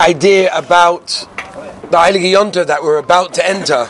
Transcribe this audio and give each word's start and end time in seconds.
idea 0.00 0.56
about 0.56 1.06
the 1.90 1.96
Heilige 1.96 2.32
Yontav 2.32 2.66
that 2.66 2.82
we're 2.82 2.98
about 2.98 3.34
to 3.34 3.48
enter, 3.48 3.88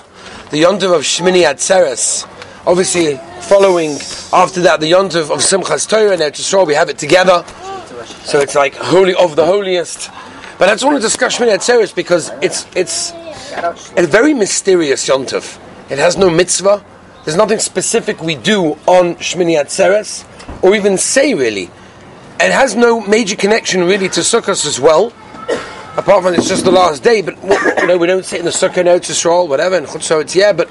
the 0.50 0.62
Yontav 0.62 0.95
of 0.95 1.03
Shmini 1.03 1.45
Atzeres. 1.45 2.29
Obviously, 2.66 3.16
following 3.43 3.93
after 4.32 4.61
that, 4.62 4.80
the 4.80 4.90
Yontav 4.90 5.30
of 5.30 5.40
Simchas 5.40 5.88
Torah 5.88 6.12
and 6.12 6.21
Eretz 6.21 6.67
we 6.67 6.75
have 6.75 6.88
it 6.88 6.98
together. 6.98 7.45
So 8.25 8.40
it's 8.40 8.54
like 8.54 8.75
holy 8.75 9.14
of 9.14 9.37
the 9.37 9.45
holiest. 9.45 10.11
But 10.59 10.68
I 10.68 10.72
just 10.72 10.85
want 10.85 10.96
to 10.96 11.03
discuss 11.03 11.39
Shmini 11.39 11.54
Atzeres 11.54 11.95
because 11.95 12.30
it's 12.43 12.66
it's 12.77 13.12
a 13.96 14.07
very 14.07 14.34
mysterious 14.34 15.09
Yontav. 15.09 15.59
It 15.91 15.98
has 15.98 16.16
no 16.16 16.30
mitzvah. 16.30 16.84
There's 17.25 17.36
nothing 17.36 17.59
specific 17.59 18.21
we 18.21 18.34
do 18.34 18.73
on 18.86 19.16
Shmini 19.16 19.59
Atzeres, 19.59 20.27
or 20.62 20.75
even 20.75 20.98
say 20.98 21.34
really. 21.34 21.71
It 22.41 22.52
has 22.52 22.75
no 22.75 23.00
major 23.00 23.36
connection 23.36 23.84
really 23.84 24.09
to 24.11 24.21
Sukkot 24.21 24.66
as 24.66 24.79
well 24.79 25.12
apart 25.96 26.24
from 26.24 26.34
it's 26.34 26.48
just 26.48 26.64
the 26.64 26.71
last 26.71 27.03
day, 27.03 27.22
but 27.22 27.36
you 27.80 27.86
know, 27.86 27.96
we 27.96 28.07
don't 28.07 28.25
sit 28.25 28.40
in 28.40 28.44
the 28.44 28.50
sukkah 28.50 28.75
to 28.75 29.12
Yisrael, 29.12 29.48
whatever, 29.48 29.76
and 29.76 29.89
so 30.02 30.21
it's 30.21 30.35
yeah, 30.35 30.52
but 30.52 30.68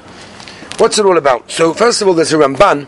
what's 0.78 0.98
it 0.98 1.06
all 1.06 1.16
about? 1.16 1.50
So 1.50 1.72
first 1.72 2.02
of 2.02 2.08
all, 2.08 2.14
there's 2.14 2.32
a 2.32 2.36
Ramban. 2.36 2.86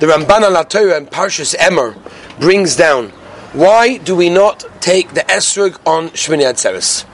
The 0.00 0.06
Ramban 0.06 0.42
al 0.42 0.64
Torah 0.64 0.96
and 0.96 1.08
Parshas 1.08 1.54
Emor 1.56 1.96
brings 2.40 2.76
down 2.76 3.10
why 3.52 3.98
do 3.98 4.16
we 4.16 4.30
not 4.30 4.64
take 4.80 5.12
the 5.12 5.20
esrog 5.22 5.78
on 5.86 6.08
Shmini 6.10 6.42
Atzeres? 6.42 7.04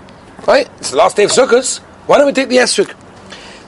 Right, 0.47 0.69
it's 0.79 0.91
the 0.91 0.97
last 0.97 1.17
day 1.17 1.25
of 1.25 1.31
Sukkot. 1.31 1.79
Why 2.07 2.19
don't 2.19 2.27
we 2.27 2.33
take 2.33 2.49
the 2.49 2.59
esrog? 2.59 2.95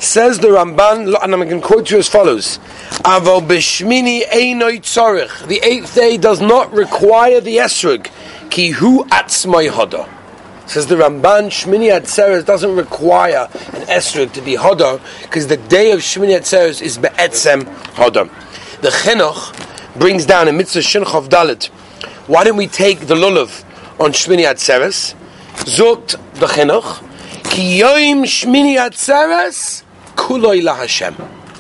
Says 0.00 0.38
the 0.38 0.48
Ramban, 0.48 1.14
and 1.22 1.34
I'm 1.34 1.40
going 1.40 1.60
to 1.60 1.66
quote 1.66 1.90
you 1.90 1.98
as 1.98 2.08
follows: 2.08 2.58
"Aval 3.04 3.46
b'shmini 3.46 4.22
einoi 4.22 4.80
tzorich." 4.80 5.46
The 5.46 5.60
eighth 5.62 5.94
day 5.94 6.16
does 6.16 6.40
not 6.40 6.72
require 6.72 7.40
the 7.40 7.58
esrog. 7.58 8.08
Ki 8.50 8.70
hu 8.70 9.04
atzmai 9.06 9.68
hoda. 9.68 10.08
Says 10.70 10.86
the 10.86 10.94
Ramban, 10.94 11.46
Shmini 11.50 11.90
Atzeres 11.90 12.44
doesn't 12.44 12.76
require 12.76 13.48
an 13.52 13.82
esrog 13.88 14.32
to 14.34 14.40
be 14.40 14.54
hodor 14.54 15.00
because 15.22 15.48
the 15.48 15.56
day 15.56 15.90
of 15.90 15.98
Shmini 15.98 16.38
Atzeres 16.38 16.80
is 16.80 16.96
be'etzem 16.96 17.64
hodor. 17.94 18.30
The 18.80 18.90
Chinuch 18.90 19.98
brings 19.98 20.26
down 20.26 20.46
a 20.46 20.52
mitzvah 20.52 20.78
Shinchov 20.78 21.28
Dalit. 21.28 21.70
Why 22.28 22.44
don't 22.44 22.56
we 22.56 22.68
take 22.68 23.08
the 23.08 23.16
lulav 23.16 23.64
on 23.98 24.12
Shmini 24.12 24.44
Atzeres? 24.44 25.16
Zot 25.64 26.10
the 26.34 26.46
Chinuch. 26.46 27.02
Ki 27.50 27.80
yoim 27.80 28.22
Shmini 28.22 28.76
Atzeres 28.76 29.82
kuloi 30.14 30.62
lahashem. 30.62 31.16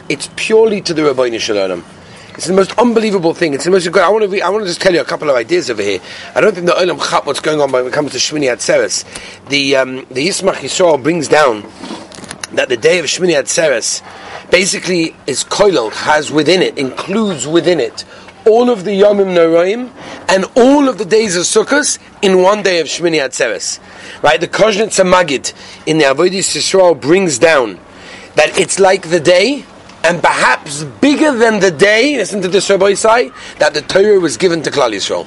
It's 0.08 0.30
purely 0.36 0.80
to 0.82 0.94
the 0.94 1.02
Rabbeinu 1.02 1.40
Shalom. 1.40 1.84
It's 2.34 2.46
the 2.46 2.52
most 2.52 2.78
unbelievable 2.78 3.34
thing. 3.34 3.54
It's 3.54 3.64
the 3.64 3.70
most. 3.70 3.86
I 3.88 4.08
want 4.08 4.22
to. 4.22 4.28
Re, 4.28 4.40
I 4.40 4.48
want 4.48 4.64
to 4.64 4.68
just 4.68 4.80
tell 4.80 4.94
you 4.94 5.00
a 5.00 5.04
couple 5.04 5.28
of 5.28 5.36
ideas 5.36 5.70
over 5.70 5.82
here. 5.82 6.00
I 6.34 6.40
don't 6.40 6.54
think 6.54 6.66
the 6.66 6.72
Olam 6.72 6.98
Chap 7.10 7.26
what's 7.26 7.40
going 7.40 7.60
on 7.60 7.70
when 7.72 7.86
it 7.86 7.92
comes 7.92 8.12
to 8.12 8.18
Shmini 8.18 8.50
Atzeres. 8.50 9.04
The 9.48 9.76
um, 9.76 9.96
the 10.10 10.26
Yismach 10.26 10.54
Yisrael 10.54 11.02
brings 11.02 11.28
down 11.28 11.62
that 12.54 12.68
the 12.68 12.76
day 12.76 12.98
of 12.98 13.06
Shmini 13.06 13.34
Atzeres 13.34 14.02
basically 14.50 15.14
is 15.26 15.44
koilel 15.44 15.92
has 15.92 16.32
within 16.32 16.62
it 16.62 16.78
includes 16.78 17.46
within 17.46 17.78
it 17.78 18.04
all 18.46 18.70
of 18.70 18.84
the 18.84 18.90
Yomim 18.90 19.34
Noraim 19.34 19.90
and 20.28 20.44
all 20.56 20.88
of 20.88 20.98
the 20.98 21.04
days 21.04 21.36
of 21.36 21.42
Sukkot 21.42 21.98
in 22.22 22.42
one 22.42 22.62
day 22.62 22.80
of 22.80 22.86
Shmini 22.86 23.20
Atzeres. 23.20 23.78
Right? 24.22 24.40
The 24.40 24.48
Kozhnitz 24.48 25.04
Magid 25.04 25.52
in 25.86 25.98
the 25.98 26.04
Avodah 26.04 26.30
Yisrael 26.30 27.00
brings 27.00 27.38
down 27.38 27.78
that 28.34 28.58
it's 28.58 28.78
like 28.78 29.10
the 29.10 29.20
day 29.20 29.64
and 30.02 30.22
perhaps 30.22 30.84
bigger 30.84 31.36
than 31.36 31.60
the 31.60 31.70
day, 31.70 32.16
listen 32.16 32.40
to 32.42 32.48
this 32.48 32.70
Rabbi 32.70 32.94
say, 32.94 33.30
that 33.58 33.74
the 33.74 33.82
Torah 33.82 34.18
was 34.18 34.36
given 34.36 34.62
to 34.62 34.70
Klal 34.70 34.92
Yisrael. 34.92 35.26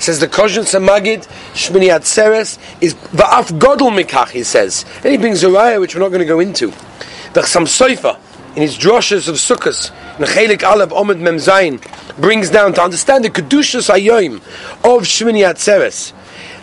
Says 0.00 0.18
the 0.18 0.26
Kozhnitzer 0.26 0.84
Magid, 0.84 1.28
Shmini 1.54 1.88
Atzeres, 1.88 2.58
is 2.80 2.94
Va'af 2.94 3.56
Godel 3.60 3.96
Mikach, 3.96 4.30
he 4.30 4.42
says. 4.42 4.84
And 4.96 5.12
he 5.12 5.16
brings 5.16 5.44
a 5.44 5.46
raya 5.46 5.78
which 5.78 5.94
we're 5.94 6.00
not 6.00 6.08
going 6.08 6.20
to 6.20 6.24
go 6.24 6.40
into. 6.40 6.68
The 7.34 7.42
Chasam 7.42 7.66
Sofer, 7.66 8.18
in 8.56 8.62
his 8.62 8.76
droshes 8.76 9.28
of 9.28 9.36
Sukkot, 9.36 9.92
in 10.18 10.24
Chelik 10.24 10.58
Alab 10.58 10.88
Omid 10.88 11.20
Memzain, 11.20 11.80
brings 12.20 12.50
down 12.50 12.74
to 12.74 12.82
understand 12.82 13.24
the 13.24 13.30
Kedushas 13.30 13.88
Ayoim 13.94 14.36
of 14.84 15.04
Shmini 15.04 15.48
Atzeres. 15.48 16.12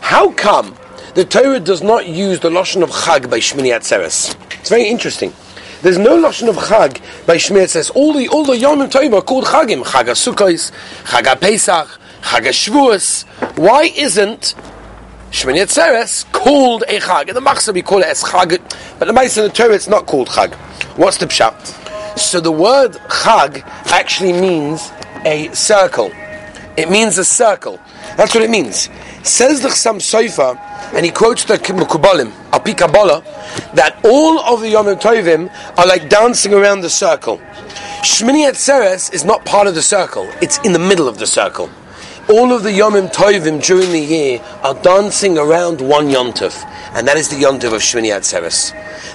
How 0.02 0.32
come 0.34 0.76
the 1.16 1.24
Torah 1.24 1.62
does 1.62 1.82
not 1.82 2.08
use 2.08 2.42
the 2.42 2.50
Lashon 2.50 2.84
of 2.84 2.90
Chag 2.90 3.30
by 3.30 3.40
Shmini 3.40 3.74
Atzeres? 3.74 4.36
It's 4.60 4.70
very 4.70 4.90
interesting. 4.90 5.34
There's 5.82 5.98
no 5.98 6.18
lashon 6.18 6.50
of 6.50 6.58
Chag 6.58 7.00
by 7.26 7.38
Shmir. 7.38 7.62
It 7.62 7.70
says 7.70 7.90
all 7.92 8.12
the 8.12 8.28
all 8.28 8.44
the 8.44 8.58
Yom 8.58 8.80
Tovim 8.80 9.18
are 9.18 9.22
called 9.22 9.46
Chagim. 9.46 9.84
Chag 9.84 10.08
Sukkos, 10.08 10.74
Chag 11.06 11.40
Pesach, 11.40 11.88
Chag 12.22 12.48
Shavuos. 12.50 13.24
Why 13.58 13.84
isn't 13.84 14.56
Shmini 15.32 15.64
Atzeres 15.64 16.30
called 16.34 16.84
a 16.90 17.00
Chag? 17.00 17.30
In 17.30 17.36
the 17.36 17.40
Machzor 17.40 17.74
we 17.74 17.82
call 17.82 18.00
it 18.00 18.08
as 18.08 18.22
Chag, 18.24 18.60
but 19.00 19.06
the 19.06 19.14
Ma'aser 19.14 19.38
in 19.38 19.44
the 19.46 19.50
Torah 19.54 19.74
it's 19.74 19.88
not 19.88 20.06
called 20.06 20.28
Chag. 20.28 20.54
What's 20.98 21.18
the 21.18 21.28
pshat? 21.28 22.18
So 22.20 22.42
the 22.42 22.52
word 22.52 22.96
Chag 23.08 23.62
actually 23.90 24.34
means 24.34 24.92
a 25.24 25.48
circle. 25.54 26.12
It 26.80 26.90
means 26.90 27.18
a 27.18 27.26
circle. 27.26 27.78
That's 28.16 28.34
what 28.34 28.42
it 28.42 28.50
means. 28.50 28.90
Says 29.22 29.62
the 29.62 29.68
Chasam 29.68 29.98
Sofer, 29.98 30.58
and 30.94 31.06
he 31.06 31.12
quotes 31.12 31.44
the 31.44 31.58
Mukubalim, 31.58 32.32
Api 32.54 32.74
Kabbalah, 32.74 33.22
that 33.74 34.00
all 34.06 34.40
of 34.40 34.62
the 34.62 34.70
Yom 34.70 34.86
Tovim 34.86 35.52
are 35.78 35.86
like 35.86 36.08
dancing 36.08 36.54
around 36.54 36.80
the 36.80 36.90
circle. 36.90 37.38
Shmini 38.02 38.50
Atzeres 38.50 39.14
is 39.14 39.26
not 39.26 39.44
part 39.44 39.68
of 39.68 39.76
the 39.76 39.82
circle, 39.82 40.26
it's 40.42 40.58
in 40.60 40.72
the 40.72 40.80
middle 40.80 41.10
of 41.10 41.20
the 41.20 41.28
circle. 41.28 41.70
All 42.30 42.54
of 42.54 42.62
the 42.62 42.70
Yomim 42.70 43.12
Tovim 43.12 43.60
during 43.60 43.92
the 43.92 44.00
year 44.00 44.40
are 44.62 44.76
dancing 44.76 45.36
around 45.40 45.82
one 45.82 46.10
Yontov, 46.10 46.64
and 46.94 47.08
that 47.08 47.18
is 47.18 47.28
the 47.30 47.38
Yontov 47.38 47.74
of 47.74 47.82
Shmini 47.82 48.16
Atzeres. 48.16 48.70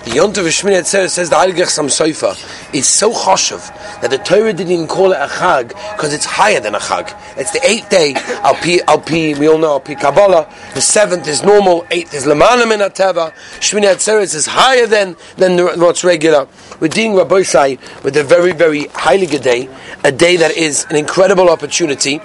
The 0.05 0.11
Yontov 0.11 0.39
of 0.39 0.47
Shmini 0.47 0.81
Atzeres 0.81 1.11
says 1.11 1.31
the 1.31 1.37
Heilige 1.37 1.63
Chasam 1.63 1.87
Sofer 1.87 2.35
is 2.75 2.89
so 2.89 3.13
choshev 3.13 3.69
that 4.01 4.11
the 4.11 4.19
Torah 4.19 4.53
didn't 4.53 4.73
even 4.73 4.89
call 4.89 5.13
it 5.13 5.19
a 5.19 5.29
Chag 5.29 5.69
because 5.69 6.13
it's 6.13 6.25
higher 6.25 6.59
than 6.59 6.75
a 6.75 6.81
Chag. 6.81 7.17
It's 7.39 7.53
the 7.53 7.65
eighth 7.65 7.89
day, 7.89 8.15
Al 8.43 8.57
Pi, 8.57 8.81
Al 8.89 8.99
Pi, 8.99 9.39
we 9.39 9.49
all 9.49 9.59
know 9.59 9.75
Al 9.75 9.81
Pi 9.81 9.95
Kabbalah. 9.95 10.53
The 10.75 10.81
seventh 10.81 11.29
is 11.29 11.45
normal, 11.45 11.87
eighth 11.93 12.15
is 12.15 12.27
Lamanim 12.27 12.75
in 12.75 12.81
Ateva. 12.81 13.33
Shmini 13.61 13.95
Atzeres 13.95 14.35
is 14.35 14.47
higher 14.47 14.89
than, 14.89 15.15
than 15.37 15.57
what's 15.79 16.03
regular. 16.03 16.49
We're 16.81 16.89
dealing 16.89 17.13
with 17.13 17.31
a 17.31 18.25
very, 18.25 18.53
very 18.53 18.85
Heilige 18.87 19.41
day, 19.41 19.69
a 20.03 20.11
day 20.11 20.37
that 20.37 20.57
is 20.57 20.85
an 20.91 20.97
incredible 20.97 21.49
opportunity. 21.49 22.21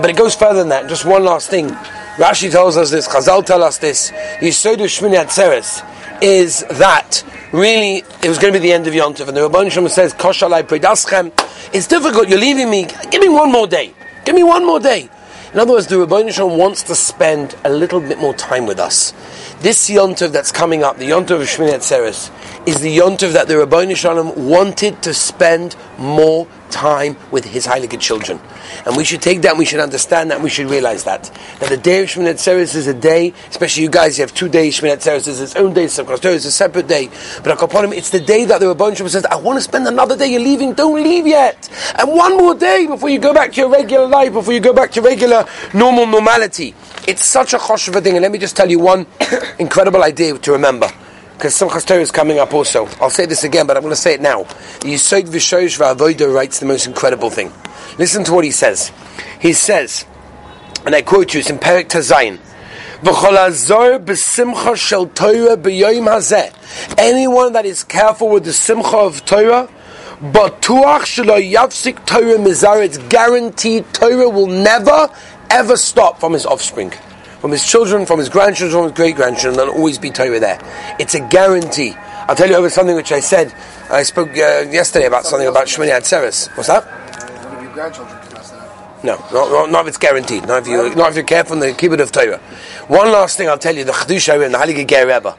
But 0.00 0.10
it 0.10 0.16
goes 0.16 0.34
further 0.34 0.60
than 0.60 0.68
that. 0.68 0.88
Just 0.88 1.04
one 1.04 1.24
last 1.24 1.48
thing. 1.48 1.68
Rashi 2.16 2.50
tells 2.50 2.76
us 2.76 2.90
this, 2.90 3.08
Chazal 3.08 3.44
tell 3.44 3.62
us 3.62 3.78
this. 3.78 4.10
Yisodu 4.40 4.84
Shmini 4.84 5.22
Atzeres 5.22 5.82
is 6.22 6.64
that 6.70 7.22
really 7.52 8.04
it 8.22 8.28
was 8.28 8.38
going 8.38 8.52
to 8.52 8.58
be 8.58 8.62
the 8.68 8.72
end 8.72 8.86
of 8.86 8.94
Yontif, 8.94 9.28
and 9.28 9.36
the 9.36 9.48
Rabban 9.48 9.70
Shem 9.70 9.88
says, 9.88 10.14
"Koshalai 10.14 10.62
predaschem." 10.62 11.32
It's 11.74 11.86
difficult. 11.86 12.28
You're 12.28 12.38
leaving 12.38 12.70
me. 12.70 12.86
Give 13.10 13.20
me 13.20 13.28
one 13.28 13.52
more 13.52 13.66
day. 13.66 13.92
Give 14.24 14.34
me 14.34 14.42
one 14.42 14.64
more 14.64 14.80
day. 14.80 15.08
In 15.52 15.60
other 15.60 15.72
words, 15.72 15.86
the 15.86 15.96
Rabban 15.96 16.32
Shem 16.32 16.58
wants 16.58 16.82
to 16.84 16.94
spend 16.94 17.54
a 17.64 17.70
little 17.70 18.00
bit 18.00 18.18
more 18.18 18.34
time 18.34 18.66
with 18.66 18.78
us. 18.78 19.12
This 19.60 19.88
Yontif 19.88 20.32
that's 20.32 20.52
coming 20.52 20.82
up, 20.82 20.98
the 20.98 21.10
Yontif 21.10 21.40
of 21.40 21.48
Shmini 21.48 21.74
Atzeres, 21.74 22.30
is 22.66 22.80
the 22.80 22.96
Yontif 22.96 23.32
that 23.32 23.48
the 23.48 23.58
Rabbi 23.58 23.94
Shalom 23.94 24.48
wanted 24.48 25.02
to 25.02 25.14
spend 25.14 25.76
more 25.98 26.46
time 26.70 27.16
with 27.30 27.44
his 27.44 27.66
Heilige 27.66 27.98
children. 28.00 28.40
And 28.84 28.96
we 28.96 29.04
should 29.04 29.22
take 29.22 29.42
that, 29.42 29.56
we 29.56 29.64
should 29.64 29.80
understand 29.80 30.30
that, 30.30 30.40
we 30.40 30.50
should 30.50 30.68
realize 30.70 31.04
that. 31.04 31.24
That 31.60 31.68
the 31.68 31.76
day 31.76 32.02
of 32.02 32.08
Shemini 32.08 32.34
Atzeres 32.34 32.74
is 32.74 32.86
a 32.86 32.94
day, 32.94 33.32
especially 33.48 33.82
you 33.84 33.90
guys, 33.90 34.18
you 34.18 34.22
have 34.22 34.34
two 34.34 34.48
days, 34.48 34.80
Shemini 34.80 34.96
Atzeres 34.96 35.28
is 35.28 35.40
its 35.40 35.56
own 35.56 35.72
day, 35.72 35.88
Torah 35.88 36.34
is 36.34 36.46
a 36.46 36.52
separate 36.52 36.86
day. 36.86 37.08
But 37.42 37.58
Akaponim, 37.58 37.96
it's 37.96 38.10
the 38.10 38.20
day 38.20 38.44
that 38.44 38.60
the 38.60 38.74
Shalom 38.76 39.08
says, 39.08 39.24
I 39.26 39.36
want 39.36 39.56
to 39.56 39.62
spend 39.62 39.86
another 39.86 40.16
day, 40.16 40.28
you're 40.28 40.40
leaving, 40.40 40.74
don't 40.74 41.02
leave 41.02 41.26
yet. 41.26 41.68
And 41.98 42.10
one 42.10 42.36
more 42.36 42.54
day 42.54 42.86
before 42.86 43.08
you 43.08 43.18
go 43.18 43.32
back 43.32 43.52
to 43.52 43.60
your 43.60 43.70
regular 43.70 44.06
life, 44.06 44.32
before 44.32 44.52
you 44.52 44.60
go 44.60 44.72
back 44.72 44.92
to 44.92 45.00
regular 45.00 45.46
normal 45.74 46.06
normality. 46.06 46.74
It's 47.06 47.24
such 47.24 47.54
a 47.54 47.58
choshev 47.58 48.02
thing, 48.02 48.14
and 48.14 48.22
let 48.22 48.32
me 48.32 48.38
just 48.38 48.56
tell 48.56 48.70
you 48.70 48.78
one 48.78 49.06
incredible 49.58 50.02
idea 50.02 50.36
to 50.38 50.52
remember 50.52 50.90
because 51.36 51.54
Simchas 51.54 51.84
Torah 51.84 52.00
is 52.00 52.10
coming 52.10 52.38
up 52.38 52.54
also. 52.54 52.86
I'll 53.00 53.10
say 53.10 53.26
this 53.26 53.44
again, 53.44 53.66
but 53.66 53.76
I'm 53.76 53.82
going 53.82 53.92
to 53.92 54.00
say 54.00 54.14
it 54.14 54.22
now. 54.22 54.44
Yisoid 54.80 55.24
Vishosh 55.24 55.78
Va'avodah 55.78 56.34
writes 56.34 56.60
the 56.60 56.66
most 56.66 56.86
incredible 56.86 57.28
thing. 57.28 57.52
Listen 57.98 58.24
to 58.24 58.32
what 58.32 58.44
he 58.44 58.50
says. 58.50 58.90
He 59.38 59.52
says, 59.52 60.06
and 60.86 60.94
I 60.94 61.02
quote 61.02 61.34
you, 61.34 61.40
it's 61.40 61.50
in 61.50 61.58
Perik 61.58 61.88
Tazayin, 61.88 62.40
Anyone 66.98 67.52
that 67.52 67.66
is 67.66 67.84
careful 67.84 68.28
with 68.30 68.44
the 68.44 68.52
simcha 68.54 68.96
of 68.96 69.24
Torah, 69.26 69.68
but 70.22 70.62
tuach 70.62 71.02
shelo 71.02 71.52
yavsik 71.52 72.06
Torah 72.06 72.38
mizar, 72.38 72.82
it's 72.82 72.96
guaranteed 72.96 73.84
Torah 73.92 74.30
will 74.30 74.46
never 74.46 75.10
ever 75.50 75.76
stop 75.76 76.18
from 76.18 76.32
his 76.32 76.46
offspring 76.46 76.92
from 77.46 77.52
his 77.52 77.64
children, 77.64 78.04
from 78.04 78.18
his 78.18 78.28
grandchildren, 78.28 78.72
from 78.72 78.90
his 78.90 78.96
great 78.96 79.14
grandchildren. 79.14 79.54
There'll 79.54 79.72
always 79.72 80.00
be 80.00 80.10
Torah 80.10 80.40
there. 80.40 80.58
It's 80.98 81.14
a 81.14 81.20
guarantee. 81.28 81.94
I'll 82.26 82.34
tell 82.34 82.48
you 82.48 82.56
over 82.56 82.68
something 82.68 82.96
which 82.96 83.12
I 83.12 83.20
said. 83.20 83.54
I 83.88 84.02
spoke 84.02 84.30
uh, 84.30 84.66
yesterday 84.68 85.06
about 85.06 85.26
something 85.26 85.46
about 85.46 85.68
Shmini 85.68 85.96
Atzeres. 85.96 86.48
What's 86.56 86.66
that? 86.66 86.82
Of 86.82 87.62
your 87.62 87.72
grandchildren 87.72 88.18
that. 88.32 89.04
No, 89.04 89.24
not, 89.32 89.70
not, 89.70 89.82
if 89.82 89.90
it's 89.90 89.96
guaranteed. 89.96 90.48
Not 90.48 90.62
if 90.62 90.66
you, 90.66 90.92
not 90.96 91.10
if 91.10 91.14
you're 91.14 91.22
careful 91.22 91.52
in 91.52 91.60
the 91.60 91.66
kibbutz 91.66 92.00
of 92.00 92.10
Torah. 92.10 92.38
One 92.88 93.12
last 93.12 93.36
thing 93.36 93.48
I'll 93.48 93.58
tell 93.58 93.76
you: 93.76 93.84
the 93.84 93.92
Chedusha 93.92 94.44
and 94.44 94.52
the 94.52 94.58
Heilige 94.58 94.88
Ger 94.88 95.06
Rebbe 95.06 95.36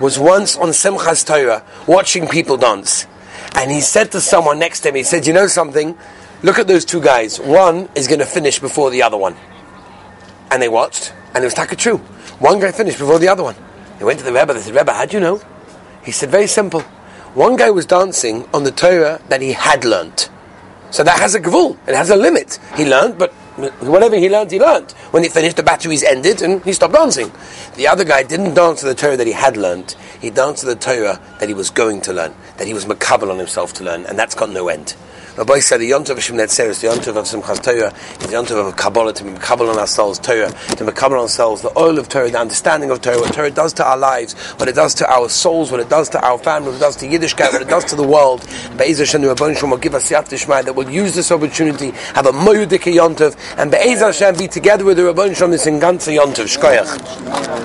was 0.00 0.18
once 0.18 0.56
on 0.56 0.70
Simchas 0.70 1.26
Torah 1.26 1.62
watching 1.86 2.26
people 2.26 2.56
dance, 2.56 3.06
and 3.54 3.70
he 3.70 3.82
said 3.82 4.10
to 4.12 4.20
someone 4.22 4.58
next 4.58 4.80
to 4.80 4.88
him, 4.88 4.94
he 4.94 5.02
said, 5.02 5.26
"You 5.26 5.34
know 5.34 5.46
something? 5.46 5.94
Look 6.42 6.58
at 6.58 6.68
those 6.68 6.86
two 6.86 7.02
guys. 7.02 7.38
One 7.38 7.90
is 7.94 8.08
going 8.08 8.20
to 8.20 8.24
finish 8.24 8.58
before 8.60 8.88
the 8.90 9.02
other 9.02 9.18
one." 9.18 9.36
And 10.50 10.60
they 10.60 10.70
watched, 10.70 11.12
and 11.34 11.44
it 11.44 11.46
was 11.46 11.54
taka 11.54 11.76
true. 11.76 11.98
One 12.38 12.60
guy 12.60 12.72
finished 12.72 12.98
before 12.98 13.18
the 13.18 13.28
other 13.28 13.42
one. 13.42 13.56
They 13.98 14.04
went 14.04 14.18
to 14.18 14.24
the 14.24 14.32
Rebbe. 14.32 14.54
They 14.54 14.60
said, 14.60 14.74
"Rebbe, 14.74 14.92
how'd 14.92 15.12
you 15.12 15.20
know?" 15.20 15.40
He 16.02 16.12
said, 16.12 16.30
"Very 16.30 16.46
simple. 16.46 16.80
One 17.34 17.56
guy 17.56 17.70
was 17.70 17.86
dancing 17.86 18.48
on 18.52 18.64
the 18.64 18.72
Torah 18.72 19.20
that 19.28 19.40
he 19.40 19.52
had 19.52 19.84
learnt." 19.84 20.28
So 20.90 21.04
that 21.04 21.20
has 21.20 21.34
a 21.34 21.40
gvul. 21.40 21.76
It 21.86 21.94
has 21.94 22.10
a 22.10 22.16
limit. 22.16 22.58
He 22.76 22.84
learned, 22.84 23.18
but 23.18 23.32
whatever 23.80 24.16
he 24.16 24.28
learned, 24.28 24.50
he 24.50 24.58
learned. 24.58 24.92
When 25.10 25.22
he 25.22 25.28
finished, 25.28 25.56
the 25.56 25.62
batteries 25.62 26.02
ended 26.02 26.42
and 26.42 26.62
he 26.64 26.72
stopped 26.72 26.94
dancing. 26.94 27.30
The 27.76 27.88
other 27.88 28.04
guy 28.04 28.22
didn't 28.22 28.54
dance 28.54 28.80
to 28.80 28.86
the 28.86 28.94
Torah 28.94 29.16
that 29.16 29.26
he 29.26 29.32
had 29.32 29.56
learned. 29.56 29.96
He 30.20 30.30
danced 30.30 30.60
to 30.60 30.66
the 30.66 30.76
Torah 30.76 31.20
that 31.38 31.48
he 31.48 31.54
was 31.54 31.70
going 31.70 32.00
to 32.02 32.12
learn, 32.12 32.34
that 32.58 32.66
he 32.66 32.74
was 32.74 32.84
makabel 32.84 33.30
on 33.30 33.38
himself 33.38 33.72
to 33.74 33.84
learn, 33.84 34.06
and 34.06 34.18
that's 34.18 34.34
got 34.34 34.50
no 34.50 34.68
end. 34.68 34.96
Rabbi 35.36 35.60
said 35.60 35.78
the 35.78 35.90
Yontav 35.90 36.10
of 36.10 36.18
Shmini 36.18 36.42
Atzeres, 36.42 36.80
the 36.80 36.88
Yontav 36.88 37.16
of 37.16 37.24
Simchas 37.24 37.62
Torah, 37.62 37.94
is 38.20 38.26
the 38.26 38.34
Yontav 38.36 38.68
of 38.68 38.76
Kabbalah, 38.76 39.12
to 39.14 39.24
be 39.24 39.32
Kabbalah 39.38 39.70
on 39.70 39.78
ourselves, 39.78 40.18
Torah, 40.18 40.50
to 40.50 40.84
be 40.84 40.90
Kabbalah 40.92 41.20
on 41.20 41.22
ourselves, 41.22 41.62
the 41.62 41.72
oil 41.78 41.98
of 41.98 42.08
Torah, 42.08 42.28
the 42.28 42.38
understanding 42.38 42.90
of 42.90 43.00
Torah, 43.00 43.20
what 43.20 43.32
Torah 43.32 43.50
does 43.50 43.72
to 43.74 43.84
our 43.86 43.96
lives, 43.96 44.34
what 44.58 44.68
it 44.68 44.74
does 44.74 44.92
to 44.96 45.10
our 45.10 45.28
souls, 45.28 45.70
what 45.70 45.80
it 45.80 45.88
does 45.88 46.08
to 46.10 46.20
our 46.26 46.36
family, 46.36 46.70
what 46.70 46.76
it 46.76 46.80
does 46.80 46.96
to 46.96 47.06
Yiddishkeit, 47.06 47.52
what 47.52 47.62
it 47.62 47.68
does 47.68 47.84
to 47.86 47.96
the 47.96 48.06
world. 48.06 48.44
Be'ez 48.76 48.98
Hashem, 48.98 49.22
the 49.22 49.28
Rabban 49.28 49.54
Shalom 49.54 49.70
will 49.70 49.78
give 49.78 49.94
us 49.94 50.08
the 50.08 50.16
Tishmai 50.16 50.64
that 50.64 50.74
will 50.74 50.90
use 50.90 51.14
this 51.14 51.30
opportunity, 51.30 51.92
have 52.14 52.26
a 52.26 52.32
Moyudike 52.32 52.92
Yontav, 52.92 53.49
and 53.56 53.70
Be'ez 53.70 54.00
Hashem 54.00 54.36
be 54.36 54.48
together 54.48 54.84
with 54.84 54.96
the 54.96 55.02
Rabban 55.04 55.36
Shalom 55.36 55.50
this 55.50 55.66
in 55.66 55.80
Ganze. 55.80 56.08
Shkoyach. 56.08 57.60